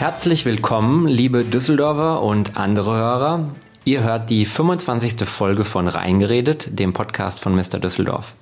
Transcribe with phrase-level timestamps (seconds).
[0.00, 3.50] Herzlich willkommen, liebe Düsseldorfer und andere Hörer.
[3.84, 5.28] Ihr hört die 25.
[5.28, 7.78] Folge von Reingeredet, dem Podcast von Mr.
[7.78, 8.32] Düsseldorf.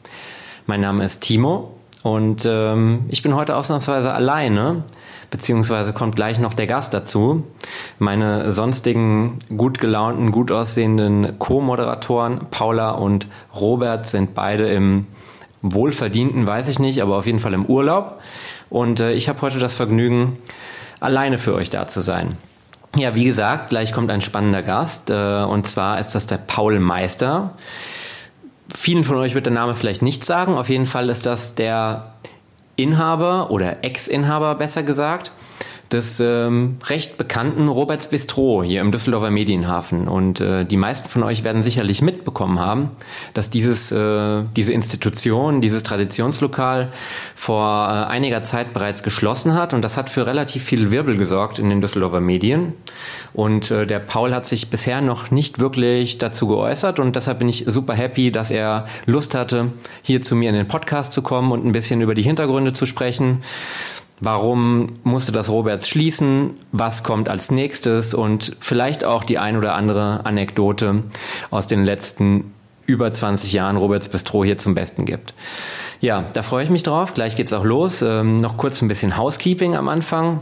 [0.66, 1.74] Mein Name ist Timo
[2.04, 4.84] und ähm, ich bin heute ausnahmsweise alleine,
[5.32, 7.43] beziehungsweise kommt gleich noch der Gast dazu.
[7.98, 13.27] Meine sonstigen gut gelaunten, gut aussehenden Co-Moderatoren Paula und
[13.59, 15.09] Robert sind beide im
[15.62, 18.22] wohlverdienten, weiß ich nicht, aber auf jeden Fall im Urlaub.
[18.70, 20.39] Und äh, ich habe heute das Vergnügen,
[21.00, 22.36] alleine für euch da zu sein.
[22.96, 26.80] Ja, wie gesagt, gleich kommt ein spannender Gast äh, und zwar ist das der Paul
[26.80, 27.50] Meister.
[28.75, 30.54] Vielen von euch wird der Name vielleicht nicht sagen.
[30.54, 32.12] Auf jeden Fall ist das der
[32.77, 35.33] Inhaber oder Ex-Inhaber besser gesagt
[35.92, 40.06] des ähm, recht bekannten Roberts Bistro hier im Düsseldorfer Medienhafen.
[40.06, 42.91] Und äh, die meisten von euch werden sicherlich mitbekommen haben,
[43.33, 46.92] dass dieses, äh, diese Institution, dieses Traditionslokal
[47.34, 49.72] vor äh, einiger Zeit bereits geschlossen hat.
[49.72, 52.75] Und das hat für relativ viel Wirbel gesorgt in den Düsseldorfer Medien.
[53.33, 56.98] Und äh, der Paul hat sich bisher noch nicht wirklich dazu geäußert.
[56.98, 60.69] Und deshalb bin ich super happy, dass er Lust hatte, hier zu mir in den
[60.69, 63.42] Podcast zu kommen und ein bisschen über die Hintergründe zu sprechen.
[64.20, 66.55] Warum musste das Roberts schließen?
[66.72, 68.14] Was kommt als nächstes?
[68.14, 71.05] Und vielleicht auch die ein oder andere Anekdote
[71.50, 72.52] aus den letzten
[72.86, 75.34] über 20 Jahren Roberts Bistro hier zum Besten gibt.
[76.00, 77.12] Ja, da freue ich mich drauf.
[77.12, 78.02] Gleich geht's auch los.
[78.02, 80.41] Ähm, noch kurz ein bisschen Housekeeping am Anfang.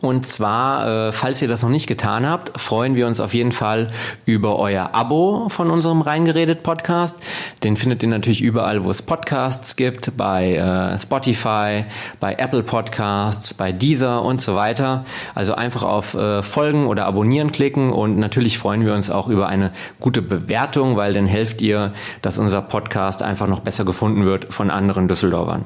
[0.00, 3.50] Und zwar, äh, falls ihr das noch nicht getan habt, freuen wir uns auf jeden
[3.50, 3.90] Fall
[4.24, 7.18] über euer Abo von unserem Reingeredet Podcast.
[7.64, 11.84] Den findet ihr natürlich überall, wo es Podcasts gibt, bei äh, Spotify,
[12.20, 15.04] bei Apple Podcasts, bei Deezer und so weiter.
[15.34, 19.48] Also einfach auf äh, Folgen oder Abonnieren klicken und natürlich freuen wir uns auch über
[19.48, 24.54] eine gute Bewertung, weil dann helft ihr, dass unser Podcast einfach noch besser gefunden wird
[24.54, 25.64] von anderen Düsseldorfern.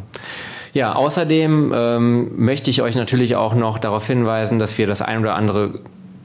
[0.75, 5.21] Ja, außerdem ähm, möchte ich euch natürlich auch noch darauf hinweisen, dass wir das ein
[5.21, 5.71] oder andere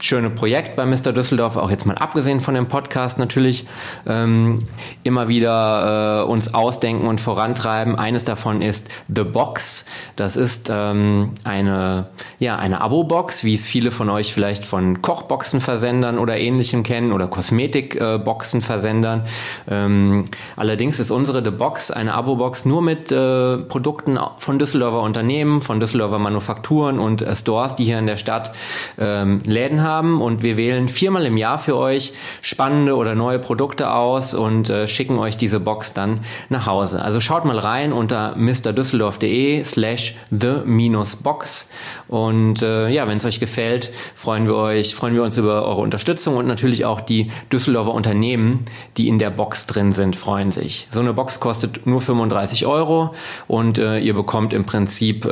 [0.03, 1.11] schöne Projekt bei Mr.
[1.11, 3.67] Düsseldorf, auch jetzt mal abgesehen von dem Podcast natürlich,
[4.07, 4.65] ähm,
[5.03, 7.97] immer wieder äh, uns ausdenken und vorantreiben.
[7.97, 9.85] Eines davon ist The Box.
[10.15, 12.07] Das ist ähm, eine,
[12.39, 17.27] ja, eine Abo-Box, wie es viele von euch vielleicht von Kochboxenversendern oder ähnlichem kennen oder
[17.27, 19.25] Kosmetikboxenversendern.
[19.69, 25.61] Ähm, allerdings ist unsere The Box eine Abo-Box nur mit äh, Produkten von Düsseldorfer Unternehmen,
[25.61, 28.53] von Düsseldorfer Manufakturen und äh, Stores, die hier in der Stadt
[28.97, 33.39] ähm, Läden haben haben und wir wählen viermal im Jahr für euch spannende oder neue
[33.39, 37.01] Produkte aus und äh, schicken euch diese Box dann nach Hause.
[37.01, 41.69] Also schaut mal rein unter mrdüsseldorf.de slash the-box
[42.07, 45.81] und äh, ja, wenn es euch gefällt, freuen wir euch, freuen wir uns über eure
[45.81, 48.65] Unterstützung und natürlich auch die Düsseldorfer Unternehmen,
[48.97, 50.87] die in der Box drin sind, freuen sich.
[50.91, 53.13] So eine Box kostet nur 35 Euro
[53.47, 55.29] und äh, ihr bekommt im Prinzip äh,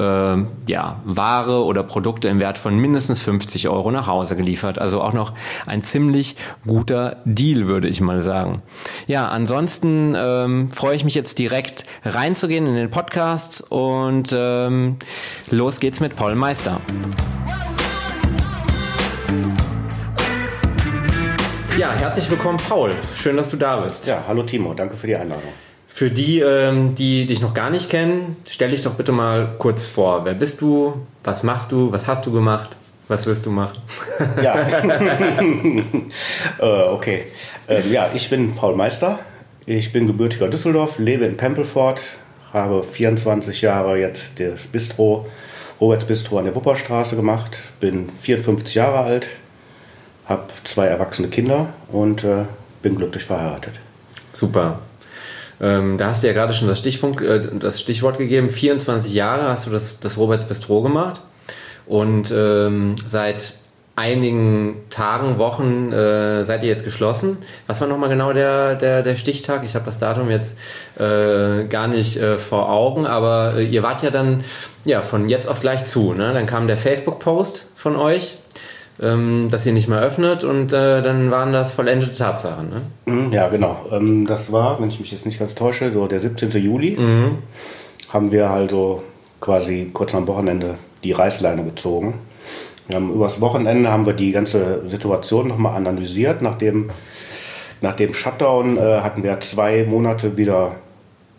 [0.67, 4.79] ja, Ware oder Produkte im Wert von mindestens 50 Euro nach Hause geliefert geliefert.
[4.79, 5.33] Also auch noch
[5.65, 8.61] ein ziemlich guter Deal, würde ich mal sagen.
[9.05, 14.95] Ja, ansonsten ähm, freue ich mich jetzt direkt reinzugehen in den Podcast und ähm,
[15.51, 16.79] los geht's mit Paul Meister.
[21.77, 22.91] Ja, herzlich willkommen, Paul.
[23.15, 24.07] Schön, dass du da bist.
[24.07, 25.43] Ja, hallo Timo, danke für die Einladung.
[25.87, 29.87] Für die, ähm, die dich noch gar nicht kennen, stell dich doch bitte mal kurz
[29.87, 30.23] vor.
[30.25, 30.93] Wer bist du?
[31.23, 31.91] Was machst du?
[31.91, 32.77] Was hast du gemacht?
[33.07, 33.79] Was wirst du machen?
[34.43, 34.55] Ja,
[36.59, 37.23] äh, okay.
[37.67, 39.19] Äh, ja, ich bin Paul Meister.
[39.65, 41.99] Ich bin gebürtiger Düsseldorf, lebe in Pempelfort,
[42.53, 45.27] habe 24 Jahre jetzt das Bistro,
[45.81, 49.27] Roberts Bistro an der Wupperstraße gemacht, bin 54 Jahre alt,
[50.25, 52.45] habe zwei erwachsene Kinder und äh,
[52.81, 53.79] bin glücklich verheiratet.
[54.31, 54.79] Super.
[55.59, 58.49] Ähm, da hast du ja gerade schon das, Stichpunkt, äh, das Stichwort gegeben.
[58.49, 61.19] 24 Jahre hast du das, das Roberts Bistro gemacht.
[61.87, 63.53] Und ähm, seit
[63.97, 67.39] einigen Tagen, Wochen äh, seid ihr jetzt geschlossen.
[67.65, 69.63] Was war nochmal genau der, der, der Stichtag?
[69.63, 70.55] Ich habe das Datum jetzt
[70.99, 74.43] äh, gar nicht äh, vor Augen, aber äh, ihr wart ja dann
[74.85, 76.13] ja von jetzt auf gleich zu.
[76.13, 76.31] Ne?
[76.31, 78.37] Dann kam der Facebook-Post von euch,
[79.01, 82.69] ähm, dass ihr nicht mehr öffnet und äh, dann waren das vollendete Tatsachen.
[82.69, 82.81] Ne?
[83.05, 83.77] Mhm, ja, genau.
[83.91, 86.51] Ähm, das war, wenn ich mich jetzt nicht ganz täusche, so der 17.
[86.51, 86.97] Juli.
[86.99, 87.39] Mhm.
[88.09, 89.01] Haben wir also
[89.41, 92.15] quasi kurz am Wochenende die Reißleine gezogen.
[92.87, 96.41] Wir haben übers Wochenende haben wir die ganze Situation nochmal analysiert.
[96.41, 96.89] Nach dem,
[97.81, 100.75] nach dem Shutdown äh, hatten wir zwei Monate wieder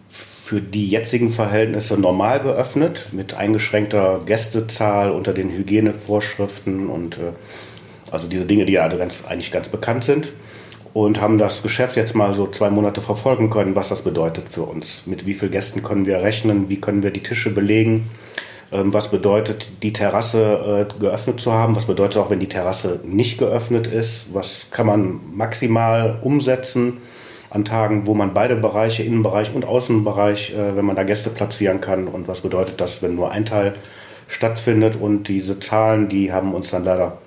[0.08, 7.32] für die jetzigen Verhältnisse normal geöffnet, mit eingeschränkter Gästezahl unter den Hygienevorschriften und äh,
[8.10, 10.32] also diese Dinge, die ja ganz, eigentlich ganz bekannt sind.
[10.94, 14.62] Und haben das Geschäft jetzt mal so zwei Monate verfolgen können, was das bedeutet für
[14.62, 15.02] uns.
[15.06, 18.08] Mit wie vielen Gästen können wir rechnen, wie können wir die Tische belegen
[18.70, 21.74] was bedeutet die Terrasse äh, geöffnet zu haben?
[21.74, 24.26] Was bedeutet auch, wenn die Terrasse nicht geöffnet ist?
[24.34, 26.98] Was kann man maximal umsetzen
[27.50, 31.80] an Tagen, wo man beide Bereiche, Innenbereich und Außenbereich, äh, wenn man da Gäste platzieren
[31.80, 32.08] kann?
[32.08, 33.74] Und was bedeutet das, wenn nur ein Teil
[34.28, 34.96] stattfindet?
[34.96, 37.18] Und diese Zahlen, die haben uns dann leider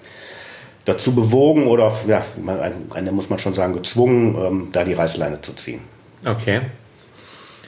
[0.86, 5.54] dazu bewogen oder ja, man, muss man schon sagen gezwungen, ähm, da die Reißleine zu
[5.54, 5.80] ziehen.
[6.26, 6.62] Okay.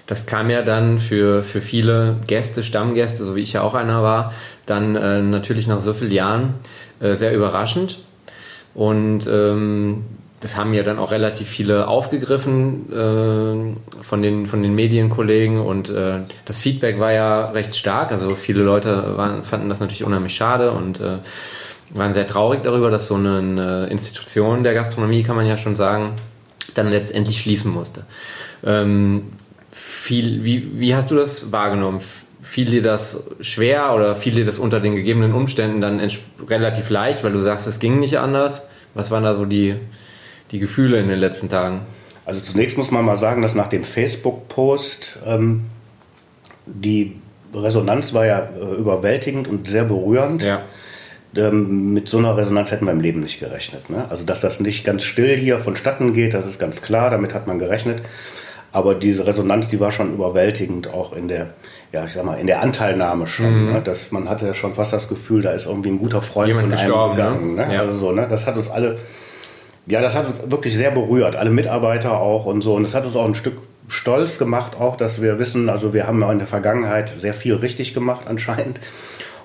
[0.08, 4.04] Das kam ja dann für, für viele Gäste, Stammgäste, so wie ich ja auch einer
[4.04, 4.34] war,
[4.66, 6.56] dann äh, natürlich nach so vielen Jahren
[7.00, 8.00] äh, sehr überraschend.
[8.74, 10.04] Und ähm,
[10.44, 15.90] das haben ja dann auch relativ viele aufgegriffen äh, von, den, von den Medienkollegen und
[15.90, 18.12] äh, das Feedback war ja recht stark.
[18.12, 21.20] Also viele Leute waren, fanden das natürlich unheimlich schade und äh,
[21.92, 26.14] waren sehr traurig darüber, dass so eine Institution der Gastronomie, kann man ja schon sagen,
[26.74, 28.04] dann letztendlich schließen musste.
[28.66, 29.28] Ähm,
[30.04, 32.02] viel, wie, wie hast du das wahrgenommen?
[32.42, 36.02] Fiel dir das schwer oder fiel dir das unter den gegebenen Umständen dann
[36.46, 38.68] relativ leicht, weil du sagst, es ging nicht anders?
[38.96, 39.76] Was waren da so die,
[40.52, 41.86] die Gefühle in den letzten Tagen?
[42.26, 45.68] Also zunächst muss man mal sagen, dass nach dem Facebook-Post ähm,
[46.66, 47.16] die
[47.56, 50.44] Resonanz war ja äh, überwältigend und sehr berührend.
[50.44, 50.64] Ja.
[51.34, 53.90] Ähm, mit so einer Resonanz hätten wir im Leben nicht gerechnet.
[53.90, 54.06] Ne?
[54.10, 57.48] Also dass das nicht ganz still hier vonstatten geht, das ist ganz klar, damit hat
[57.48, 58.02] man gerechnet.
[58.74, 61.52] Aber diese Resonanz, die war schon überwältigend, auch in der,
[61.92, 63.66] ja, ich sag mal, in der Anteilnahme schon.
[63.68, 63.74] Mhm.
[63.74, 63.82] Ne?
[63.82, 66.80] Dass man hatte ja schon fast das Gefühl, da ist irgendwie ein guter Freund Jemand
[66.80, 67.16] von einem ne?
[67.16, 67.56] gegangen.
[67.56, 67.68] Ne?
[67.72, 67.82] Ja.
[67.82, 68.28] Also so, ne?
[68.28, 68.98] Das hat uns alle,
[69.86, 72.74] ja, das hat uns wirklich sehr berührt, alle Mitarbeiter auch und so.
[72.74, 76.08] Und das hat uns auch ein Stück stolz gemacht, auch, dass wir wissen, also wir
[76.08, 78.80] haben ja in der Vergangenheit sehr viel richtig gemacht anscheinend.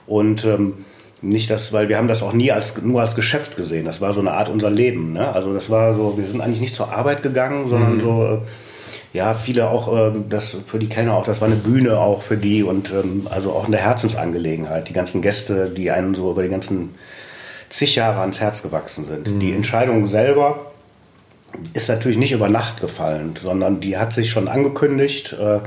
[0.07, 0.87] Und ähm,
[1.21, 3.85] nicht das, weil wir haben das auch nie als, nur als Geschäft gesehen.
[3.85, 5.13] Das war so eine Art unser Leben.
[5.13, 5.31] Ne?
[5.35, 8.01] Also das war so, wir sind eigentlich nicht zur Arbeit gegangen, sondern mhm.
[8.01, 8.39] so äh,
[9.13, 12.37] ja, viele auch, ähm, das für die Kellner auch, das war eine Bühne auch für
[12.37, 14.89] die und ähm, also auch eine Herzensangelegenheit.
[14.89, 16.95] Die ganzen Gäste, die einem so über die ganzen
[17.71, 19.33] zig Jahre ans Herz gewachsen sind.
[19.33, 19.41] Mhm.
[19.41, 20.73] Die Entscheidung selber
[21.73, 25.61] ist natürlich nicht über Nacht gefallen, sondern die hat sich schon angekündigt äh,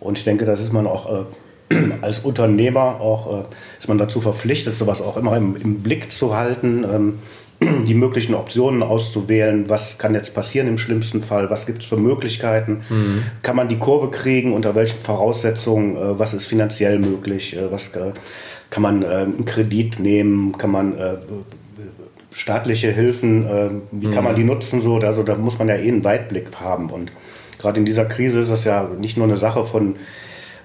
[0.00, 1.24] und ich denke, das ist man auch
[1.70, 3.44] äh, als Unternehmer auch, äh,
[3.78, 6.84] ist man dazu verpflichtet, sowas auch immer im, im Blick zu halten.
[6.84, 7.18] Ähm,
[7.60, 11.96] die möglichen Optionen auszuwählen, was kann jetzt passieren im schlimmsten Fall, was gibt es für
[11.96, 13.22] Möglichkeiten, mhm.
[13.42, 17.94] kann man die Kurve kriegen, unter welchen Voraussetzungen, äh, was ist finanziell möglich, äh, was
[17.96, 18.12] äh,
[18.70, 21.16] kann man äh, einen Kredit nehmen, kann man äh,
[22.30, 24.10] staatliche Hilfen, äh, wie mhm.
[24.12, 24.36] kann man mhm.
[24.36, 26.90] die nutzen, so, also da muss man ja eh einen Weitblick haben.
[26.90, 27.10] Und
[27.58, 29.96] gerade in dieser Krise ist das ja nicht nur eine Sache von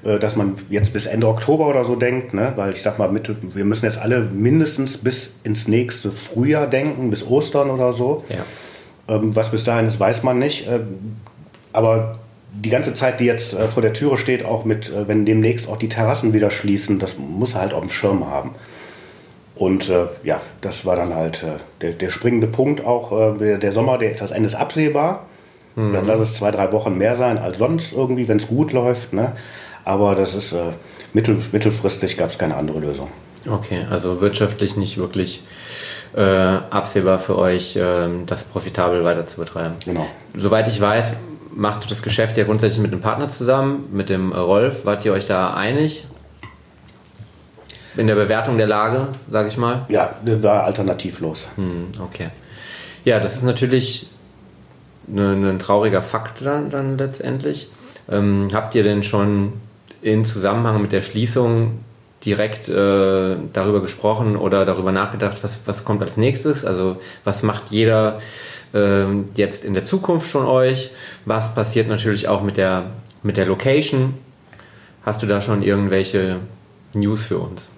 [0.04, 2.52] dass man jetzt bis Ende Oktober oder so denkt, ne?
[2.58, 7.10] weil ich sag mal, mit, wir müssen jetzt alle mindestens bis ins nächste Frühjahr denken,
[7.10, 8.18] bis Ostern oder so.
[8.28, 9.16] Ja.
[9.16, 10.68] Ähm, was bis dahin ist, weiß man nicht.
[10.68, 11.18] Ähm,
[11.72, 12.20] aber
[12.54, 15.68] die ganze Zeit, die jetzt äh, vor der Türe steht, auch mit, äh, wenn demnächst
[15.68, 18.52] auch die Terrassen wieder schließen, das muss er halt auf dem Schirm haben.
[19.56, 23.38] Und äh, ja, das war dann halt äh, der, der, springende Punkt auch.
[23.40, 25.26] Äh, der Sommer, der, das Ende ist absehbar.
[25.76, 25.94] Mhm.
[25.94, 29.14] Dann lass es zwei, drei Wochen mehr sein als sonst irgendwie, wenn es gut läuft.
[29.14, 29.34] Ne?
[29.86, 30.72] Aber das ist äh,
[31.14, 33.10] mittel, mittelfristig gab es keine andere Lösung.
[33.50, 35.44] Okay, also wirtschaftlich nicht wirklich
[36.16, 39.76] äh, absehbar für euch, äh, das profitabel weiter zu betreiben.
[39.84, 40.08] Genau.
[40.36, 41.16] Soweit ich weiß,
[41.52, 44.86] machst du das Geschäft ja grundsätzlich mit einem Partner zusammen, mit dem Rolf.
[44.86, 46.08] Wart ihr euch da einig?
[47.96, 49.86] In der Bewertung der Lage, sage ich mal?
[49.90, 51.48] Ja, war alternativlos.
[51.58, 52.30] Hm, okay.
[53.06, 54.10] Ja, das ist natürlich
[55.08, 57.70] ein trauriger Fakt dann, dann letztendlich.
[58.10, 59.54] Ähm, habt ihr denn schon
[60.04, 61.80] in Zusammenhang mit der Schließung
[62.26, 66.66] direkt äh, darüber gesprochen oder darüber nachgedacht, was, was kommt als nächstes?
[66.66, 68.20] Also was macht jeder
[68.74, 69.06] äh,
[69.36, 70.92] jetzt in der Zukunft von euch?
[71.26, 72.92] Was passiert natürlich auch mit der,
[73.24, 74.14] mit der Location?
[75.04, 76.40] Hast du da schon irgendwelche
[76.94, 77.73] News für uns?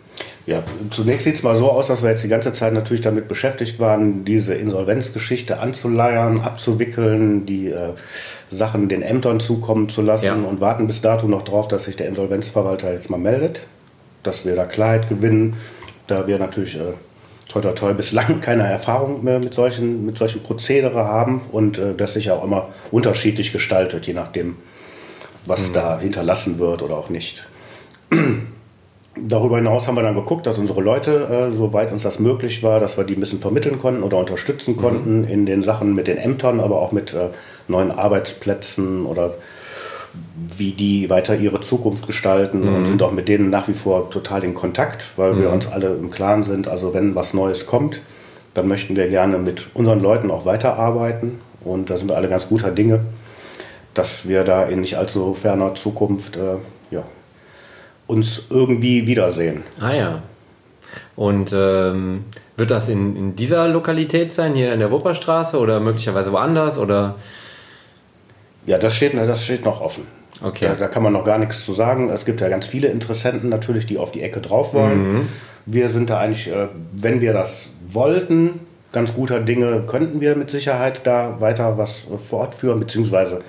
[0.45, 0.61] Ja,
[0.91, 3.79] zunächst sieht es mal so aus, dass wir jetzt die ganze Zeit natürlich damit beschäftigt
[3.79, 7.93] waren, diese Insolvenzgeschichte anzuleiern, abzuwickeln, die äh,
[8.51, 10.33] Sachen den Ämtern zukommen zu lassen ja.
[10.35, 13.61] und warten bis dato noch drauf, dass sich der Insolvenzverwalter jetzt mal meldet,
[14.21, 15.55] dass wir da Klarheit gewinnen,
[16.05, 16.93] da wir natürlich äh,
[17.49, 21.95] toi toi toi bislang keine Erfahrung mehr mit solchen, mit solchen Prozedere haben und äh,
[21.97, 24.57] das sich auch immer unterschiedlich gestaltet, je nachdem,
[25.47, 25.73] was mhm.
[25.73, 27.47] da hinterlassen wird oder auch nicht.
[29.17, 32.81] Darüber hinaus haben wir dann geguckt, dass unsere Leute, äh, soweit uns das möglich war,
[32.81, 35.27] dass wir die ein bisschen vermitteln konnten oder unterstützen konnten mhm.
[35.27, 37.29] in den Sachen mit den Ämtern, aber auch mit äh,
[37.67, 39.35] neuen Arbeitsplätzen oder
[40.57, 42.75] wie die weiter ihre Zukunft gestalten mhm.
[42.75, 45.41] und sind auch mit denen nach wie vor total in Kontakt, weil mhm.
[45.41, 48.01] wir uns alle im Klaren sind, also wenn was Neues kommt,
[48.53, 52.47] dann möchten wir gerne mit unseren Leuten auch weiterarbeiten und da sind wir alle ganz
[52.47, 53.01] guter Dinge,
[53.93, 56.57] dass wir da in nicht allzu ferner Zukunft äh,
[56.91, 57.03] ja,
[58.07, 59.63] uns irgendwie wiedersehen.
[59.79, 60.23] Ah ja.
[61.15, 62.25] Und ähm,
[62.57, 66.77] wird das in, in dieser Lokalität sein, hier in der Wupperstraße oder möglicherweise woanders?
[66.77, 67.15] Oder?
[68.65, 70.07] Ja, das steht, das steht noch offen.
[70.41, 70.67] Okay.
[70.67, 72.09] Da, da kann man noch gar nichts zu sagen.
[72.09, 75.13] Es gibt ja ganz viele Interessenten natürlich, die auf die Ecke drauf wollen.
[75.13, 75.27] Mhm.
[75.65, 78.59] Wir sind da eigentlich, äh, wenn wir das wollten,
[78.91, 83.41] ganz guter Dinge, könnten wir mit Sicherheit da weiter was äh, fortführen, beziehungsweise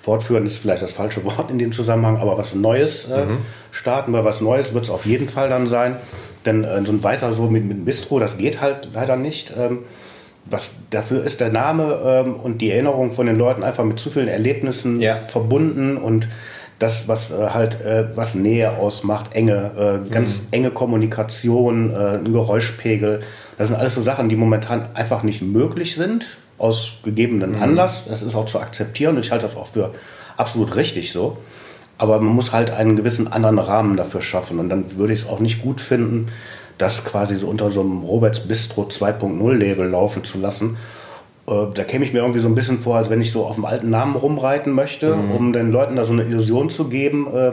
[0.00, 3.26] fortführen ist vielleicht das falsche Wort in dem Zusammenhang, aber was Neues äh,
[3.70, 5.96] starten, weil was Neues wird es auf jeden Fall dann sein.
[6.46, 9.52] Denn äh, so ein weiter so mit, mit Bistro, das geht halt leider nicht.
[9.58, 9.80] Ähm,
[10.50, 14.08] was, dafür ist der Name ähm, und die Erinnerung von den Leuten einfach mit zu
[14.08, 15.22] vielen Erlebnissen Ja.
[15.24, 16.26] verbunden und
[16.78, 22.32] das, was äh, halt äh, was Nähe ausmacht, enge, äh, ganz enge Kommunikation, äh, ein
[22.32, 23.20] Geräuschpegel.
[23.58, 26.26] Das sind alles so Sachen, die momentan einfach nicht möglich sind,
[26.58, 28.06] aus gegebenen Anlass.
[28.08, 29.94] Das ist auch zu akzeptieren und ich halte das auch für
[30.36, 31.38] absolut richtig so.
[31.96, 34.60] Aber man muss halt einen gewissen anderen Rahmen dafür schaffen.
[34.60, 36.26] Und dann würde ich es auch nicht gut finden,
[36.78, 40.76] das quasi so unter so einem Roberts Bistro 2.0 Label laufen zu lassen.
[41.48, 43.56] Äh, Da käme ich mir irgendwie so ein bisschen vor, als wenn ich so auf
[43.56, 47.52] dem alten Namen rumreiten möchte, um den Leuten da so eine Illusion zu geben, äh,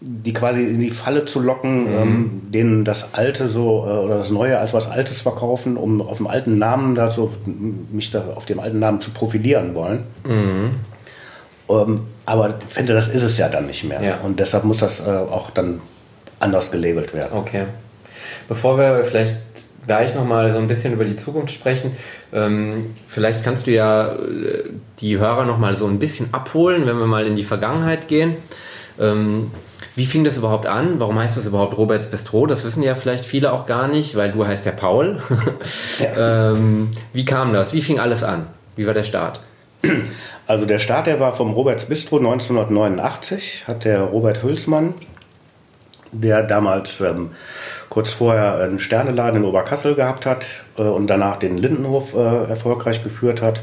[0.00, 4.30] die quasi in die Falle zu locken, ähm, denen das Alte so äh, oder das
[4.30, 8.46] Neue als was Altes verkaufen, um auf dem alten Namen da so mich da auf
[8.46, 10.04] dem alten Namen zu profilieren wollen.
[11.68, 14.02] Ähm, aber ich finde, das ist es ja dann nicht mehr.
[14.02, 14.18] Ja.
[14.22, 15.80] Und deshalb muss das äh, auch dann
[16.38, 17.36] anders gelabelt werden.
[17.36, 17.64] Okay.
[18.48, 19.36] Bevor wir vielleicht
[19.86, 21.96] gleich nochmal so ein bisschen über die Zukunft sprechen,
[22.32, 24.64] ähm, vielleicht kannst du ja äh,
[25.00, 28.36] die Hörer nochmal so ein bisschen abholen, wenn wir mal in die Vergangenheit gehen.
[28.98, 29.50] Ähm,
[30.00, 30.98] wie fing das überhaupt an?
[30.98, 32.46] Warum heißt das überhaupt Roberts Bistro?
[32.46, 35.20] Das wissen ja vielleicht viele auch gar nicht, weil du heißt ja Paul.
[36.16, 37.74] ähm, wie kam das?
[37.74, 38.46] Wie fing alles an?
[38.76, 39.42] Wie war der Start?
[40.46, 44.94] Also der Start, der war vom Roberts Bistro 1989, hat der Robert Hülsmann,
[46.12, 47.32] der damals ähm,
[47.90, 50.46] kurz vorher einen Sterneladen in Oberkassel gehabt hat
[50.78, 53.60] äh, und danach den Lindenhof äh, erfolgreich geführt hat.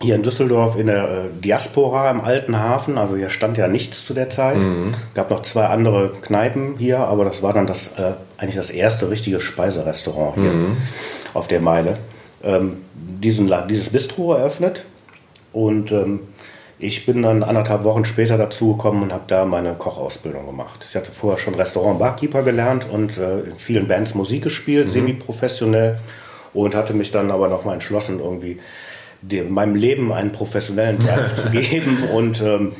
[0.00, 4.04] Hier in Düsseldorf in der äh, Diaspora im Alten Hafen, also hier stand ja nichts
[4.04, 4.58] zu der Zeit.
[5.14, 9.10] gab noch zwei andere Kneipen hier, aber das war dann das äh, eigentlich das erste
[9.10, 10.52] richtige Speiserestaurant hier
[11.32, 11.96] auf der Meile.
[12.44, 14.84] Ähm, diesen, dieses Bistro eröffnet
[15.52, 16.20] und ähm,
[16.78, 20.84] ich bin dann anderthalb Wochen später dazugekommen und habe da meine Kochausbildung gemacht.
[20.86, 25.98] Ich hatte vorher schon Restaurant-Barkeeper gelernt und äh, in vielen Bands Musik gespielt, semi-professionell
[26.52, 28.58] und hatte mich dann aber nochmal entschlossen, irgendwie
[29.22, 32.72] dem, meinem Leben einen professionellen Drive zu geben und ähm,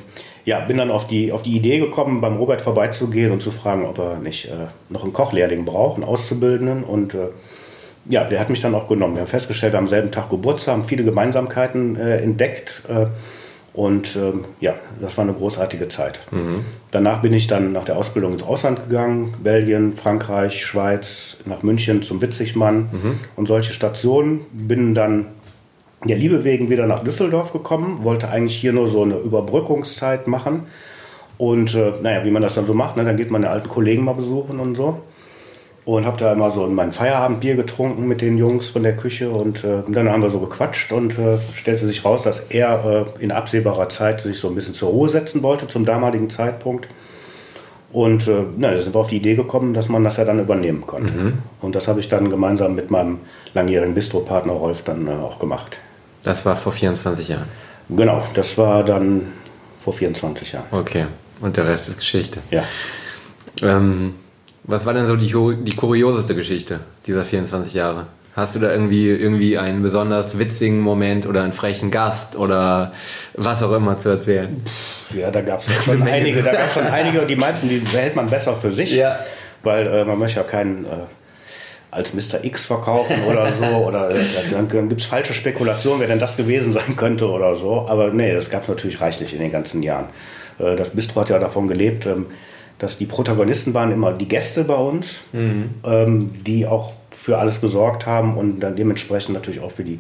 [0.47, 3.85] ja, bin dann auf die, auf die Idee gekommen, beim Robert vorbeizugehen und zu fragen,
[3.85, 7.29] ob er nicht äh, noch einen Kochlehrling braucht, einen Auszubildenden und äh,
[8.09, 9.15] ja, der hat mich dann auch genommen.
[9.15, 12.83] Wir haben festgestellt, wir haben am selben Tag Geburtstag, haben viele Gemeinsamkeiten äh, entdeckt.
[12.89, 13.07] Äh,
[13.73, 16.21] und ähm, ja, das war eine großartige Zeit.
[16.93, 19.35] Danach bin ich dann nach der Ausbildung ins Ausland gegangen.
[19.43, 22.89] Belgien, Frankreich, Schweiz, nach München zum Witzigmann
[23.37, 24.47] und solche Stationen.
[24.51, 25.27] Bin dann
[26.05, 28.05] der Liebe wegen wieder nach Düsseldorf gekommen.
[28.05, 30.65] Wollte eigentlich hier nur so eine Überbrückungszeit machen.
[31.39, 33.69] Und äh, naja, wie man das dann so macht, ne, dann geht man den alten
[33.69, 35.03] Kollegen mal besuchen und so
[35.87, 39.63] und habe da immer so mein Feierabendbier getrunken mit den Jungs von der Küche und
[39.63, 43.31] äh, dann haben wir so gequatscht und äh, stellte sich raus, dass er äh, in
[43.31, 46.89] absehbarer Zeit sich so ein bisschen zur Ruhe setzen wollte zum damaligen Zeitpunkt.
[47.93, 50.41] Und äh, na, da sind wir auf die Idee gekommen, dass man das ja dann
[50.41, 51.13] übernehmen konnte.
[51.63, 53.19] Und das habe ich dann gemeinsam mit meinem
[53.55, 55.79] langjährigen Bistropartner Rolf dann äh, auch gemacht.
[56.23, 57.49] Das war vor 24 Jahren.
[57.89, 59.29] Genau, das war dann
[59.83, 60.67] vor 24 Jahren.
[60.71, 61.07] Okay.
[61.41, 62.41] Und der Rest ist Geschichte.
[62.51, 62.65] Ja.
[63.63, 64.15] Ähm,
[64.65, 65.33] was war denn so die,
[65.65, 68.07] die kurioseste Geschichte dieser 24 Jahre?
[68.35, 72.93] Hast du da irgendwie, irgendwie einen besonders witzigen Moment oder einen frechen Gast oder
[73.35, 74.63] was auch immer zu erzählen?
[75.15, 78.15] Ja, da gab es schon einige, da gab schon einige und die meisten, die behält
[78.17, 79.19] man besser für sich, Ja.
[79.63, 80.89] weil äh, man möchte ja keinen äh,
[81.91, 82.45] als Mr.
[82.45, 86.37] X verkaufen oder so oder äh, dann, dann gibt es falsche Spekulationen, wer denn das
[86.37, 89.83] gewesen sein könnte oder so, aber nee, das gab es natürlich reichlich in den ganzen
[89.83, 90.07] Jahren.
[90.59, 92.27] Äh, das Bistro hat ja davon gelebt, ähm,
[92.79, 98.05] dass die Protagonisten waren immer die Gäste bei uns, ähm, die auch für alles gesorgt
[98.05, 99.99] haben und dann dementsprechend natürlich auch für die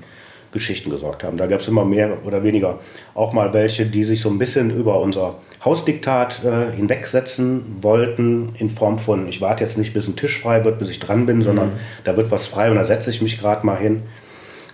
[0.52, 1.36] Geschichten gesorgt haben.
[1.36, 2.78] Da gab es immer mehr oder weniger
[3.14, 8.70] auch mal welche, die sich so ein bisschen über unser Hausdiktat äh, hinwegsetzen wollten, in
[8.70, 11.42] Form von, ich warte jetzt nicht, bis ein Tisch frei wird, bis ich dran bin,
[11.42, 11.72] sondern
[12.04, 14.02] da wird was frei und da setze ich mich gerade mal hin.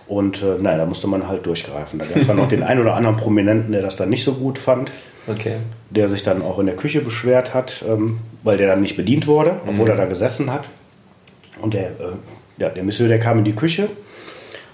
[0.06, 1.98] Und äh, nein, da musste man halt durchgreifen.
[1.98, 4.34] Da gab es dann noch den einen oder anderen Prominenten, der das dann nicht so
[4.34, 4.92] gut fand
[5.26, 5.56] Okay.
[5.90, 9.26] der sich dann auch in der Küche beschwert hat, ähm, weil der dann nicht bedient
[9.28, 10.68] wurde, obwohl er da gesessen hat.
[11.60, 12.16] Und der, äh,
[12.58, 13.88] ja, der Monsieur, der kam in die Küche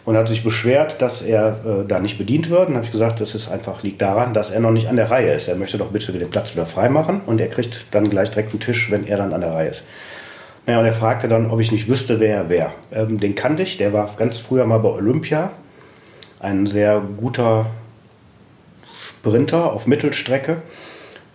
[0.08, 2.70] und hat sich beschwert, dass er äh, da nicht bedient wird.
[2.70, 5.10] Und habe ich gesagt, das ist einfach liegt daran, dass er noch nicht an der
[5.10, 5.48] Reihe ist.
[5.48, 8.60] Er möchte doch bitte den Platz wieder freimachen und er kriegt dann gleich direkt einen
[8.60, 9.82] Tisch, wenn er dann an der Reihe ist.
[10.64, 12.70] Naja, und er fragte dann, ob ich nicht wüsste, wer er wäre.
[12.90, 15.50] Ähm, den kannte ich, der war ganz früher mal bei Olympia.
[16.40, 17.66] Ein sehr guter
[18.98, 20.62] Sprinter auf Mittelstrecke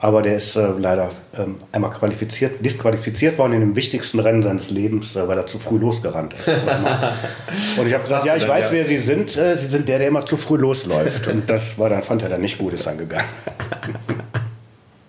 [0.03, 4.69] aber der ist äh, leider ähm, einmal qualifiziert, disqualifiziert worden in dem wichtigsten Rennen seines
[4.69, 6.45] Lebens, äh, weil er zu früh losgerannt ist.
[7.77, 8.72] und ich habe gesagt, ja, ich weiß, ja.
[8.74, 9.38] wer Sie sind.
[9.38, 11.27] Äh, Sie sind der, der immer zu früh losläuft.
[11.27, 13.29] Und das war dann, fand er dann nicht gut, ist dann gegangen.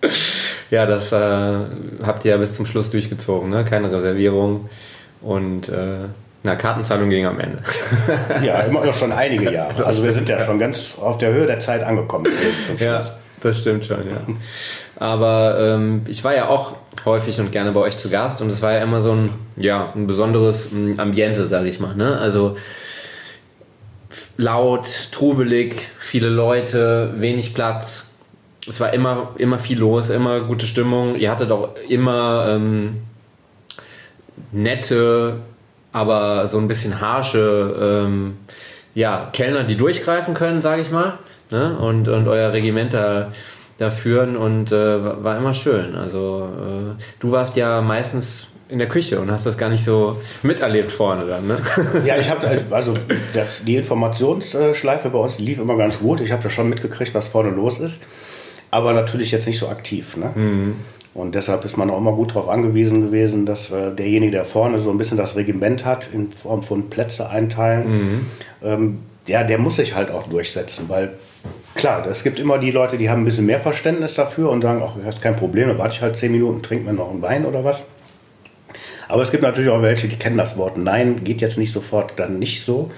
[0.71, 1.17] ja, das äh,
[2.01, 3.65] habt ihr ja bis zum Schluss durchgezogen, ne?
[3.65, 4.69] Keine Reservierung
[5.21, 6.05] und äh,
[6.43, 7.61] na, Kartenzahlung ging am Ende.
[8.41, 9.73] ja, immer noch schon einige Jahre.
[9.85, 12.27] Also wir sind ja schon ganz auf der Höhe der Zeit angekommen.
[12.67, 12.79] Zum Schluss.
[12.79, 14.21] Ja, das stimmt schon, ja.
[14.97, 16.73] Aber ähm, ich war ja auch
[17.05, 19.91] häufig und gerne bei euch zu Gast und es war ja immer so ein, ja,
[19.95, 21.95] ein besonderes ein Ambiente, sage ich mal.
[21.95, 22.17] Ne?
[22.17, 22.57] Also
[24.37, 28.15] laut, trubelig, viele Leute, wenig Platz.
[28.67, 31.15] Es war immer, immer viel los, immer gute Stimmung.
[31.15, 33.01] Ihr hattet auch immer ähm,
[34.51, 35.41] nette,
[35.91, 38.37] aber so ein bisschen harsche ähm,
[38.95, 41.19] ja, Kellner, die durchgreifen können, sage ich mal.
[41.51, 41.77] Ne?
[41.77, 43.31] Und, und euer Regiment da
[43.77, 45.95] da führen und äh, war immer schön.
[45.95, 50.19] Also äh, du warst ja meistens in der Küche und hast das gar nicht so
[50.41, 51.57] miterlebt vorne dann, ne?
[52.05, 52.95] Ja, ich habe also
[53.33, 56.21] das, die Informationsschleife bei uns lief immer ganz gut.
[56.21, 58.01] Ich habe da schon mitgekriegt, was vorne los ist,
[58.71, 60.17] aber natürlich jetzt nicht so aktiv.
[60.17, 60.31] Ne?
[60.33, 60.75] Mhm.
[61.13, 64.79] Und deshalb ist man auch immer gut darauf angewiesen gewesen, dass äh, derjenige, der vorne
[64.79, 68.25] so ein bisschen das Regiment hat, in Form von Plätze einteilen, mhm.
[68.63, 71.13] ähm, ja, der muss sich halt auch durchsetzen, weil
[71.75, 74.81] Klar, es gibt immer die Leute, die haben ein bisschen mehr Verständnis dafür und sagen,
[74.83, 77.21] ach, du hast kein Problem, dann warte ich halt zehn Minuten, trink mir noch einen
[77.21, 77.83] Wein oder was.
[79.09, 82.13] Aber es gibt natürlich auch welche, die kennen das Wort Nein, geht jetzt nicht sofort,
[82.17, 82.91] dann nicht so.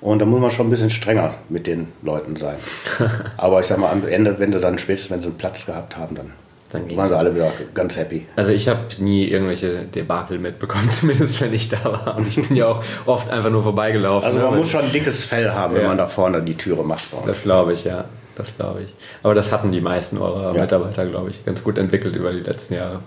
[0.00, 2.56] Und da muss man schon ein bisschen strenger mit den Leuten sein.
[3.36, 5.96] Aber ich sag mal, am Ende, wenn sie dann spätestens, wenn sie einen Platz gehabt
[5.96, 6.32] haben, dann
[6.70, 8.26] dann waren sie alle wieder ganz happy.
[8.36, 12.16] Also ich habe nie irgendwelche Debakel mitbekommen, zumindest wenn ich da war.
[12.16, 14.26] Und ich bin ja auch oft einfach nur vorbeigelaufen.
[14.26, 14.56] Also man ne?
[14.58, 15.80] muss schon ein dickes Fell haben, ja.
[15.80, 17.04] wenn man da vorne die Türe macht.
[17.26, 18.04] Das glaube ich, ja.
[18.36, 18.94] Das glaube ich.
[19.22, 20.60] Aber das hatten die meisten eurer ja.
[20.60, 23.00] Mitarbeiter, glaube ich, ganz gut entwickelt über die letzten Jahre.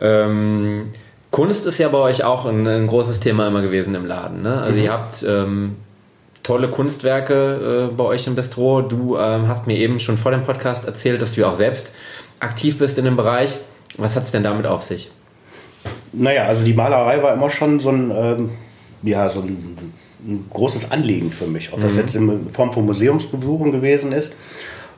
[0.00, 0.90] Ähm,
[1.30, 4.42] Kunst ist ja bei euch auch ein, ein, großes Thema immer gewesen im Laden.
[4.42, 4.60] Ne?
[4.60, 4.84] Also mhm.
[4.84, 5.76] ihr habt ähm,
[6.42, 8.82] tolle Kunstwerke äh, bei euch im Bistro.
[8.82, 11.92] Du ähm, hast mir eben schon vor dem Podcast erzählt, dass du auch selbst
[12.40, 13.58] aktiv bist in dem Bereich.
[13.96, 15.10] Was hat es denn damit auf sich?
[16.12, 18.50] Naja, also die Malerei war immer schon so ein, ähm,
[19.02, 19.76] ja, so ein,
[20.26, 21.72] ein, großes Anliegen für mich.
[21.72, 21.98] Ob das mhm.
[21.98, 24.34] jetzt in Form von Museumsbesuchen gewesen ist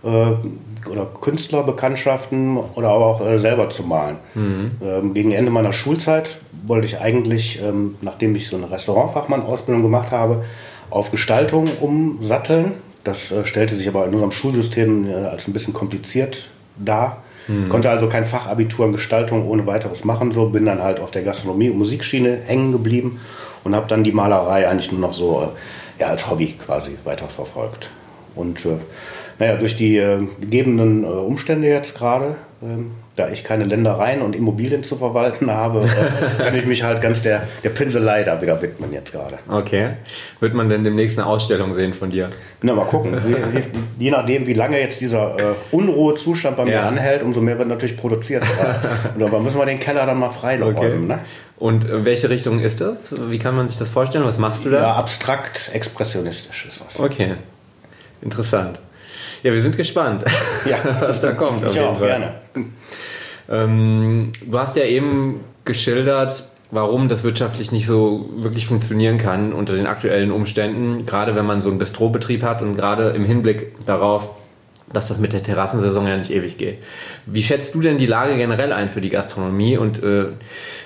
[0.03, 4.17] äh, oder Künstlerbekanntschaften oder aber auch äh, selber zu malen.
[4.35, 4.71] Mhm.
[4.83, 10.13] Ähm, gegen Ende meiner Schulzeit wollte ich eigentlich, ähm, nachdem ich so eine Restaurantfachmann-Ausbildung gemacht
[10.13, 10.45] habe,
[10.91, 12.73] auf Gestaltung umsatteln.
[13.05, 17.23] Das äh, stellte sich aber in unserem Schulsystem äh, als ein bisschen kompliziert dar.
[17.49, 17.69] Mhm.
[17.69, 20.31] Konnte also kein Fachabitur in Gestaltung ohne weiteres machen.
[20.31, 23.21] So bin dann halt auf der Gastronomie- und Musikschiene hängen geblieben
[23.65, 27.91] und habe dann die Malerei eigentlich nur noch so äh, ja, als Hobby quasi weiterverfolgt.
[28.35, 28.79] Und äh,
[29.39, 34.37] naja, durch die äh, gegebenen äh, Umstände jetzt gerade ähm, da ich keine Ländereien und
[34.37, 38.61] Immobilien zu verwalten habe, äh, kann ich mich halt ganz der, der Pinselei da wieder
[38.63, 39.39] widmen jetzt gerade.
[39.49, 39.91] Okay.
[40.41, 42.31] Wird man denn demnächst eine Ausstellung sehen von dir?
[42.63, 43.21] Na, mal gucken.
[43.53, 43.63] je,
[43.99, 46.89] je, nachdem, wie lange jetzt dieser äh, Unruhezustand bei mir ja.
[46.89, 48.45] anhält, umso mehr wird natürlich produziert.
[49.15, 50.77] und dann müssen wir den Keller dann mal freiräumen.
[50.77, 50.99] Okay.
[50.99, 51.19] Ne?
[51.59, 53.15] Und in welche Richtung ist das?
[53.31, 54.25] Wie kann man sich das vorstellen?
[54.25, 54.81] Was machst du da?
[54.81, 57.01] Ja, abstrakt, expressionistisch ist das.
[57.01, 57.35] Okay.
[58.21, 58.79] Interessant.
[59.43, 60.25] Ja, wir sind gespannt,
[60.69, 60.79] ja.
[61.01, 61.65] was da kommt.
[61.71, 62.35] Ich auch, gerne.
[63.49, 69.75] Ähm, du hast ja eben geschildert, warum das wirtschaftlich nicht so wirklich funktionieren kann unter
[69.75, 74.31] den aktuellen Umständen, gerade wenn man so einen Bistrobetrieb hat und gerade im Hinblick darauf,
[74.93, 76.79] dass das mit der Terrassensaison ja nicht ewig geht.
[77.27, 80.27] Wie schätzt du denn die Lage generell ein für die Gastronomie und äh,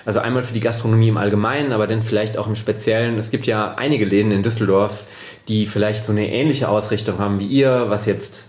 [0.05, 3.17] also einmal für die Gastronomie im Allgemeinen, aber dann vielleicht auch im Speziellen?
[3.19, 5.07] Es gibt ja einige Läden in Düsseldorf,
[5.49, 8.47] die vielleicht so eine ähnliche Ausrichtung haben wie ihr, was jetzt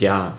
[0.00, 0.36] ja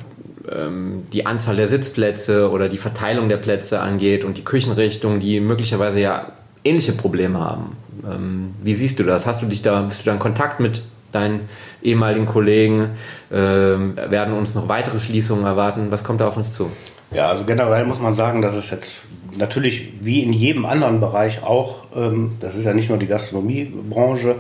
[0.52, 5.40] ähm, die Anzahl der Sitzplätze oder die Verteilung der Plätze angeht und die Küchenrichtung, die
[5.40, 6.32] möglicherweise ja
[6.64, 7.76] ähnliche Probleme haben.
[8.06, 9.26] Ähm, wie siehst du das?
[9.26, 11.42] Hast du dich da, bist du da in Kontakt mit deinen
[11.82, 12.90] ehemaligen Kollegen?
[13.32, 15.88] Ähm, werden uns noch weitere Schließungen erwarten?
[15.92, 16.72] Was kommt da auf uns zu?
[17.14, 18.98] Ja, also generell muss man sagen, dass es jetzt
[19.38, 24.36] natürlich wie in jedem anderen Bereich auch, ähm, das ist ja nicht nur die Gastronomiebranche,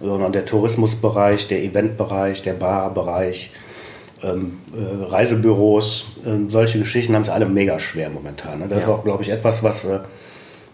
[0.00, 3.52] sondern der Tourismusbereich, der Eventbereich, der Barbereich,
[4.22, 8.60] ähm, äh, Reisebüros, äh, solche Geschichten haben sie alle mega schwer momentan.
[8.60, 8.66] Ne?
[8.68, 8.84] Das ja.
[8.84, 10.00] ist auch, glaube ich, etwas, was, äh,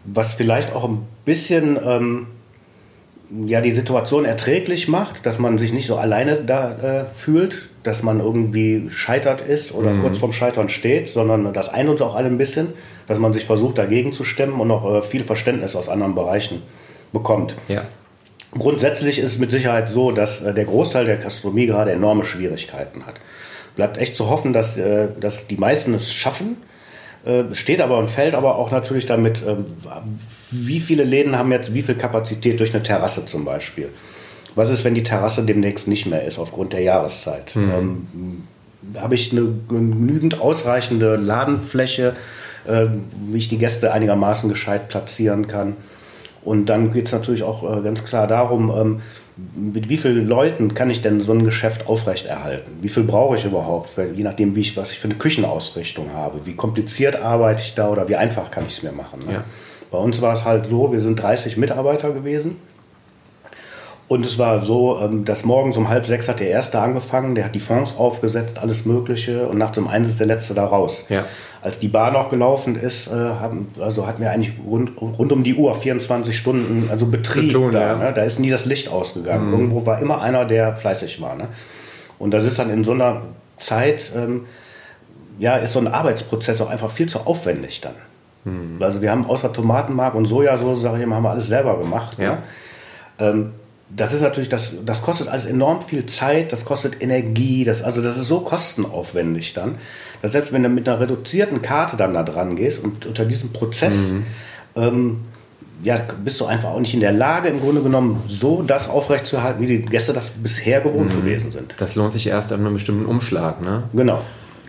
[0.04, 2.26] was vielleicht auch ein bisschen ähm,
[3.46, 8.02] ja die Situation erträglich macht, dass man sich nicht so alleine da äh, fühlt, dass
[8.02, 10.02] man irgendwie scheitert ist oder mhm.
[10.02, 12.68] kurz vorm Scheitern steht, sondern das eint uns auch alle ein bisschen,
[13.06, 16.62] dass man sich versucht dagegen zu stemmen und auch äh, viel Verständnis aus anderen Bereichen
[17.12, 17.54] bekommt.
[17.68, 17.82] Ja.
[18.58, 23.06] Grundsätzlich ist es mit Sicherheit so, dass äh, der Großteil der Gastronomie gerade enorme Schwierigkeiten
[23.06, 23.14] hat.
[23.76, 26.56] Bleibt echt zu hoffen, dass, äh, dass die meisten es schaffen.
[27.24, 29.64] Äh, steht aber und fällt aber auch natürlich damit, ähm,
[30.50, 33.88] wie viele Läden haben jetzt wie viel Kapazität durch eine Terrasse zum Beispiel.
[34.54, 37.56] Was ist, wenn die Terrasse demnächst nicht mehr ist aufgrund der Jahreszeit?
[37.56, 37.72] Mhm.
[37.72, 38.42] Ähm,
[38.96, 42.14] Habe ich eine genügend ausreichende Ladenfläche,
[42.66, 42.86] äh,
[43.30, 45.76] wie ich die Gäste einigermaßen gescheit platzieren kann?
[46.44, 49.00] Und dann geht es natürlich auch äh, ganz klar darum, ähm,
[49.56, 52.70] mit wie vielen Leuten kann ich denn so ein Geschäft aufrechterhalten?
[52.80, 53.96] Wie viel brauche ich überhaupt?
[53.98, 56.46] Weil, je nachdem, wie ich, was ich für eine Küchenausrichtung habe.
[56.46, 59.20] Wie kompliziert arbeite ich da oder wie einfach kann ich es mir machen?
[59.26, 59.32] Ne?
[59.32, 59.44] Ja.
[59.90, 62.56] Bei uns war es halt so, wir sind 30 Mitarbeiter gewesen.
[64.06, 67.46] Und es war so, ähm, dass morgens um halb sechs hat der Erste angefangen, der
[67.46, 71.06] hat die Fonds aufgesetzt, alles Mögliche und nachts um eins ist der Letzte da raus.
[71.08, 71.24] Ja.
[71.62, 75.42] Als die Bar noch gelaufen ist, äh, haben, also hatten wir eigentlich rund, rund um
[75.42, 77.80] die Uhr 24 Stunden also Betrieb tun, da.
[77.80, 77.96] Ja.
[77.96, 78.12] Ne?
[78.14, 79.46] Da ist nie das Licht ausgegangen.
[79.46, 79.52] Mhm.
[79.54, 81.34] Irgendwo war immer einer, der fleißig war.
[81.34, 81.48] Ne?
[82.18, 83.22] Und das ist dann in so einer
[83.56, 84.44] Zeit, ähm,
[85.38, 87.94] ja, ist so ein Arbeitsprozess auch einfach viel zu aufwendig dann.
[88.44, 88.82] Mhm.
[88.82, 92.18] Also wir haben außer Tomatenmark und Sojasauce, sage ich immer, haben wir alles selber gemacht.
[92.18, 92.32] Ja.
[92.32, 92.38] Ne?
[93.18, 93.52] Ähm,
[93.90, 98.02] das ist natürlich, das, das kostet alles enorm viel Zeit, das kostet Energie, das, also
[98.02, 99.76] das ist so kostenaufwendig dann,
[100.22, 103.52] dass selbst wenn du mit einer reduzierten Karte dann da dran gehst und unter diesem
[103.52, 104.24] Prozess, mhm.
[104.76, 105.20] ähm,
[105.82, 109.60] ja, bist du einfach auch nicht in der Lage, im Grunde genommen so das aufrechtzuerhalten,
[109.62, 111.20] wie die Gäste das bisher gewohnt mhm.
[111.20, 111.74] gewesen sind.
[111.76, 113.84] Das lohnt sich erst an einem bestimmten Umschlag, ne?
[113.92, 114.22] Genau.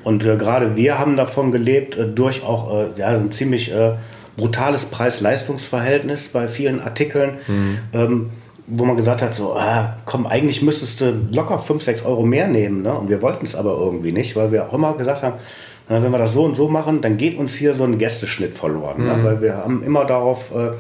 [0.04, 3.94] Und äh, gerade wir haben davon gelebt, äh, durch auch äh, ja, ein ziemlich äh,
[4.36, 7.38] brutales Preis-Leistungs-Verhältnis bei vielen Artikeln.
[7.48, 7.80] Mhm.
[7.94, 8.30] Ähm,
[8.68, 12.48] wo man gesagt hat, so, ah, komm, eigentlich müsstest du locker 5, 6 Euro mehr
[12.48, 12.82] nehmen.
[12.82, 12.94] Ne?
[12.94, 15.36] Und wir wollten es aber irgendwie nicht, weil wir auch immer gesagt haben,
[15.88, 18.56] na, wenn wir das so und so machen, dann geht uns hier so ein Gästeschnitt
[18.56, 19.06] verloren.
[19.06, 19.14] Ne?
[19.14, 19.18] Mhm.
[19.18, 19.24] Ne?
[19.24, 20.72] Weil wir haben immer darauf, äh,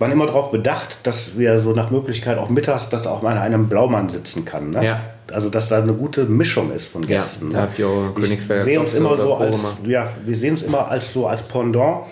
[0.00, 3.68] waren immer darauf bedacht, dass wir so nach Möglichkeit auch mittags, dass auch mal einem
[3.68, 4.70] Blaumann sitzen kann.
[4.70, 4.84] Ne?
[4.84, 5.00] Ja.
[5.32, 7.52] Also dass da eine gute Mischung ist von Gästen.
[7.52, 8.66] Ja, da habt ihr auch Königsberg.
[8.66, 9.56] Wir sehen uns immer so als,
[9.86, 12.06] ja, wir sehen uns immer als so als Pendant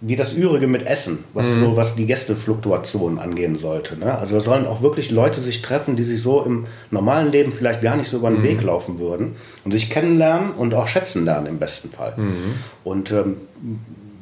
[0.00, 1.60] wie das Übrige mit Essen, was mhm.
[1.60, 3.98] so was die Gästefluktuation angehen sollte.
[3.98, 4.16] Ne?
[4.16, 7.80] Also da sollen auch wirklich Leute sich treffen, die sich so im normalen Leben vielleicht
[7.80, 8.44] gar nicht so über den mhm.
[8.44, 12.12] Weg laufen würden und sich kennenlernen und auch schätzen lernen im besten Fall.
[12.16, 12.54] Mhm.
[12.84, 13.36] Und ähm,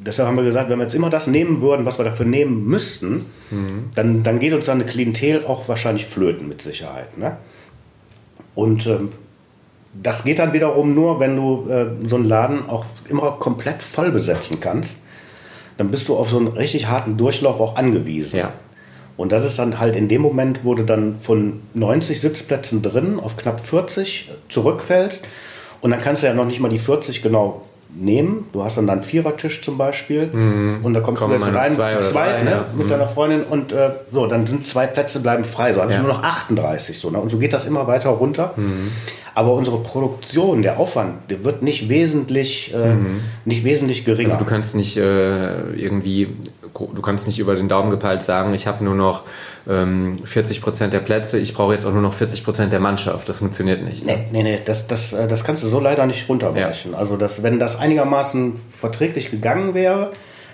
[0.04, 2.66] deshalb haben wir gesagt, wenn wir jetzt immer das nehmen würden, was wir dafür nehmen
[2.66, 3.90] müssten, mhm.
[3.96, 7.18] dann, dann geht uns dann eine Klientel auch wahrscheinlich flöten mit Sicherheit.
[7.18, 7.36] Ne?
[8.54, 9.08] Und ähm,
[10.00, 14.12] das geht dann wiederum nur, wenn du äh, so einen Laden auch immer komplett voll
[14.12, 14.98] besetzen kannst
[15.76, 18.38] dann bist du auf so einen richtig harten Durchlauf auch angewiesen.
[18.38, 18.52] Ja.
[19.16, 23.20] Und das ist dann halt in dem Moment, wo du dann von 90 Sitzplätzen drin
[23.20, 25.24] auf knapp 40 zurückfällst.
[25.80, 27.62] Und dann kannst du ja noch nicht mal die 40 genau
[27.94, 28.48] nehmen.
[28.52, 30.80] Du hast dann einen Vierertisch zum Beispiel mhm.
[30.82, 32.66] und da kommst Kommen du jetzt rein zwei, drei, ne, ja.
[32.74, 32.90] mit mhm.
[32.90, 35.72] deiner Freundin und äh, so, dann sind zwei Plätze bleiben frei.
[35.72, 36.02] So habe ich ja.
[36.02, 37.10] nur noch 38 so.
[37.10, 37.18] Ne?
[37.18, 38.54] Und so geht das immer weiter runter.
[38.56, 38.90] Mhm.
[39.34, 43.20] Aber unsere Produktion, der Aufwand, der wird nicht wesentlich, äh, mhm.
[43.44, 44.32] nicht wesentlich geringer.
[44.32, 46.36] Also du kannst nicht äh, irgendwie,
[46.72, 49.22] du kannst nicht über den Daumen gepeilt sagen, ich habe nur noch
[49.68, 53.28] ähm, 40 Prozent der Plätze, ich brauche jetzt auch nur noch 40 Prozent der Mannschaft.
[53.28, 54.06] Das funktioniert nicht.
[54.06, 54.26] Ne?
[54.30, 56.92] Nee, nee, nee, das, das, äh, das kannst du so leider nicht runterbrechen.
[56.92, 56.98] Ja.
[56.98, 60.12] Also das, wenn das einigermaßen verträglich gegangen wäre,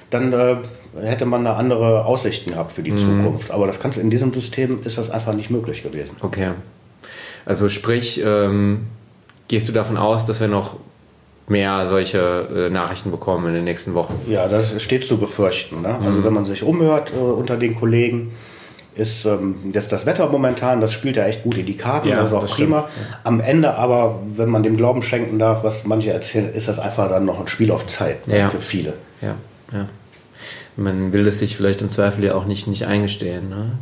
[0.08, 0.56] dann äh,
[1.02, 2.98] hätte man da andere Aussichten gehabt für die mhm.
[2.98, 3.50] Zukunft.
[3.50, 6.16] Aber das kannst du in diesem System ist das einfach nicht möglich gewesen.
[6.20, 6.52] Okay.
[7.46, 8.86] Also sprich, ähm,
[9.48, 10.76] gehst du davon aus, dass wir noch
[11.48, 14.14] mehr solche äh, Nachrichten bekommen in den nächsten Wochen?
[14.28, 15.82] Ja, das steht zu befürchten.
[15.82, 15.98] Ne?
[16.04, 16.24] Also mhm.
[16.24, 18.32] wenn man sich umhört äh, unter den Kollegen,
[18.94, 22.16] ist ähm, jetzt das Wetter momentan, das spielt ja echt gut in die Karten, ja,
[22.16, 22.88] das ist auch das prima.
[23.24, 27.08] Am Ende aber, wenn man dem Glauben schenken darf, was manche erzählen, ist das einfach
[27.08, 28.48] dann noch ein Spiel auf Zeit ne, ja.
[28.48, 28.94] für viele.
[29.20, 29.34] Ja,
[29.72, 29.88] ja.
[30.76, 33.48] Man will es sich vielleicht im Zweifel ja auch nicht, nicht eingestehen.
[33.48, 33.72] Ne?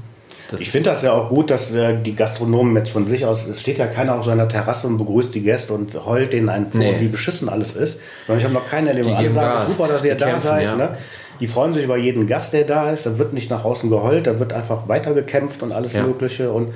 [0.51, 3.47] Das ich finde das ja auch gut, dass äh, die Gastronomen jetzt von sich aus,
[3.47, 6.71] es steht ja keiner auf seiner Terrasse und begrüßt die Gäste und heult denen einen
[6.71, 7.01] vor, nee.
[7.01, 8.01] wie beschissen alles ist.
[8.35, 9.09] Ich habe noch keinen erlebt.
[9.09, 9.77] Alle sagen, Gas.
[9.77, 10.65] super, dass ihr die da kämpfen, seid.
[10.65, 10.77] Ja.
[10.77, 10.97] Ne?
[11.41, 13.05] Die freuen sich über jeden Gast, der da ist.
[13.05, 16.03] Da wird nicht nach außen geheult, da wird einfach weitergekämpft und alles ja.
[16.03, 16.51] Mögliche.
[16.51, 16.69] Und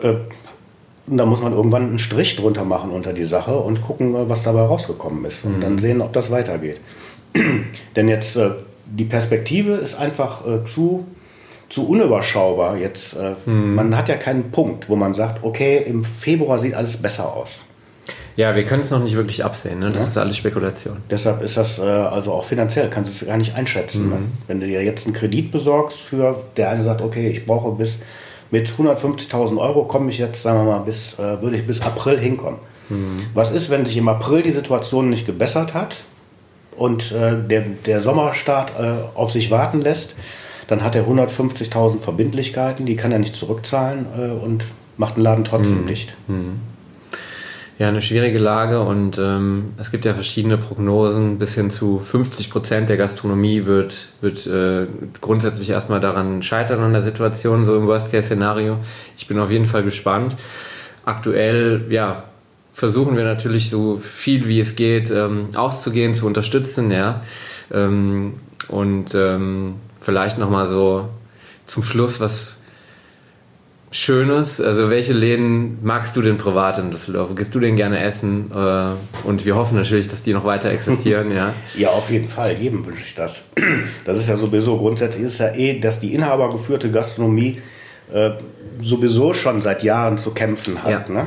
[0.00, 0.14] äh,
[1.06, 4.44] da muss man irgendwann einen Strich drunter machen unter die Sache und gucken, äh, was
[4.44, 5.44] dabei rausgekommen ist.
[5.44, 5.60] Und mhm.
[5.60, 6.80] dann sehen, ob das weitergeht.
[7.96, 8.50] Denn jetzt äh,
[8.86, 11.06] die Perspektive ist einfach äh, zu
[11.68, 12.76] zu unüberschaubar.
[12.76, 13.74] Jetzt, äh, hm.
[13.74, 17.62] man hat ja keinen Punkt, wo man sagt, okay, im Februar sieht alles besser aus.
[18.36, 19.80] Ja, wir können es noch nicht wirklich absehen.
[19.80, 19.90] Ne?
[19.90, 20.08] Das Ja.
[20.08, 20.98] ist alles Spekulation.
[21.10, 24.10] Deshalb ist das äh, also auch finanziell, kannst du es gar nicht einschätzen.
[24.10, 24.16] Ne?
[24.46, 27.98] Wenn du dir jetzt einen Kredit besorgst für, der eine sagt, okay, ich brauche bis
[28.50, 32.18] mit 150.000 Euro komme ich jetzt, sagen wir mal, bis, äh, würde ich bis April
[32.18, 32.58] hinkommen.
[33.34, 35.96] Was ist, wenn sich im April die Situation nicht gebessert hat
[36.76, 40.14] und äh, der, der Sommerstart äh, auf sich warten lässt?
[40.68, 44.64] Dann hat er 150.000 Verbindlichkeiten, die kann er nicht zurückzahlen äh, und
[44.96, 46.14] macht den Laden trotzdem dicht.
[47.78, 51.38] Ja, eine schwierige Lage und ähm, es gibt ja verschiedene Prognosen.
[51.38, 54.88] Bis hin zu 50 Prozent der Gastronomie wird, wird äh,
[55.20, 58.78] grundsätzlich erstmal daran scheitern an der Situation, so im Worst-Case-Szenario.
[59.16, 60.34] Ich bin auf jeden Fall gespannt.
[61.04, 62.24] Aktuell, ja,
[62.72, 67.22] versuchen wir natürlich so viel wie es geht ähm, auszugehen, zu unterstützen, ja.
[67.72, 68.34] Ähm,
[68.68, 71.08] und ähm, vielleicht nochmal so
[71.66, 72.58] zum Schluss was
[73.90, 74.60] Schönes.
[74.60, 77.34] Also welche Läden magst du denn privat in Düsseldorf?
[77.34, 78.50] Gehst du denn gerne essen?
[78.54, 81.54] Äh, und wir hoffen natürlich, dass die noch weiter existieren, ja.
[81.74, 82.58] Ja, auf jeden Fall.
[82.58, 83.44] Jedem wünsche ich das.
[84.04, 87.60] Das ist ja sowieso, grundsätzlich ist ja eh, dass die inhabergeführte Gastronomie
[88.12, 88.30] äh,
[88.82, 91.08] sowieso schon seit Jahren zu kämpfen hat.
[91.08, 91.14] Ja.
[91.14, 91.26] Ne?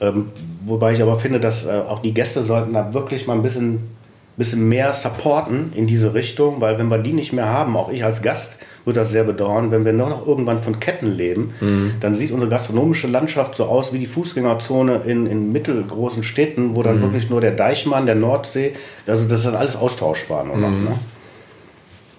[0.00, 0.26] Ähm,
[0.64, 3.95] wobei ich aber finde, dass äh, auch die Gäste sollten da wirklich mal ein bisschen,
[4.36, 8.04] bisschen mehr supporten in diese Richtung, weil wenn wir die nicht mehr haben, auch ich
[8.04, 11.52] als Gast würde das sehr bedauern, wenn wir nur noch irgendwann von Ketten leben,
[12.00, 16.82] dann sieht unsere gastronomische Landschaft so aus wie die Fußgängerzone in, in mittelgroßen Städten, wo
[16.84, 18.74] dann wirklich nur der Deichmann, der Nordsee,
[19.06, 20.70] also das ist dann alles austauschbar nur noch.
[20.70, 20.96] Ne?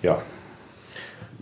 [0.02, 0.18] Ja.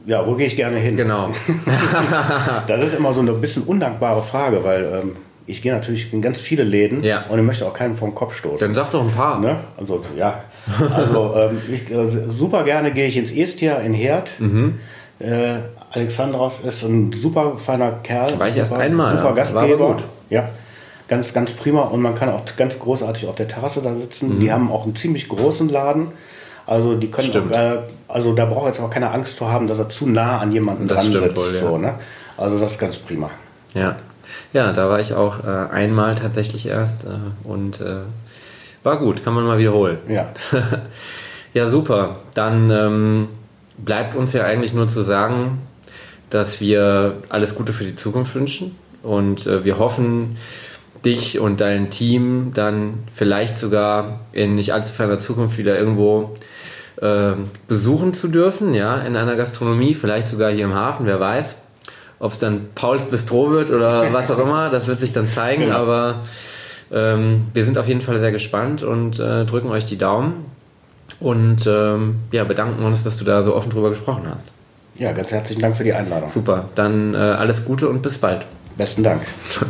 [0.05, 0.95] Ja, wo gehe ich gerne hin?
[0.95, 1.27] Genau.
[2.67, 5.11] Das ist immer so eine bisschen undankbare Frage, weil ähm,
[5.47, 7.25] ich gehe natürlich in ganz viele Läden Ja.
[7.27, 8.59] und ich möchte auch keinen vom Kopf stoßen.
[8.59, 9.39] Dann sag doch ein paar.
[9.39, 9.57] Ne?
[9.77, 10.43] Also ja,
[10.95, 14.32] also ähm, ich, äh, super gerne gehe ich ins Estia in Herd.
[14.39, 14.80] Mhm.
[15.19, 15.56] Äh,
[15.91, 18.38] Alexandros ist ein super feiner Kerl.
[18.38, 19.21] War ich erst super, einmal, ja.
[19.21, 19.97] Super Gastgeber.
[20.30, 20.49] Ja,
[21.08, 24.36] ganz, ganz prima und man kann auch ganz großartig auf der Terrasse da sitzen.
[24.36, 24.39] Mhm.
[24.41, 26.08] Die haben auch einen ziemlich großen Laden.
[26.67, 29.78] Also die können auch, äh, also da braucht jetzt auch keine Angst zu haben, dass
[29.78, 31.38] er zu nah an jemanden Das dran sitzt.
[31.38, 31.60] wohl, ja.
[31.60, 31.93] so, ne?
[32.38, 33.30] Also das ist ganz prima.
[33.73, 33.97] Ja.
[34.51, 37.10] Ja, da war ich auch äh, einmal tatsächlich erst äh,
[37.43, 37.97] und äh,
[38.86, 39.98] war gut, kann man mal wiederholen.
[40.08, 40.30] Ja.
[41.54, 42.17] Ja, super.
[42.34, 43.28] Dann ähm,
[43.78, 45.60] bleibt uns ja eigentlich nur zu sagen,
[46.30, 50.36] dass wir alles Gute für die Zukunft wünschen und äh, wir hoffen,
[51.06, 56.34] dich und dein Team dann vielleicht sogar in nicht allzu ferner Zukunft wieder irgendwo
[57.02, 57.34] äh,
[57.69, 61.56] besuchen zu dürfen, ja, in einer Gastronomie, vielleicht sogar hier im Hafen, wer weiß.
[62.19, 65.65] Ob es dann Pauls Bistro wird oder was auch immer, das wird sich dann zeigen,
[65.65, 65.78] Genau.
[65.78, 66.19] aber
[66.95, 70.45] ähm, wir sind auf jeden Fall sehr gespannt und äh, drücken euch die Daumen
[71.19, 74.47] und ähm, ja, bedanken uns, dass du da so offen drüber gesprochen hast.
[74.97, 76.29] ja, ganz herzlichen Dank für die Einladung.
[76.29, 78.45] Super, dann äh, alles Gute und bis bald.
[78.77, 79.21] Besten Dank.